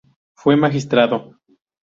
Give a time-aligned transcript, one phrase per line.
[0.33, 1.37] Fue Magistrado.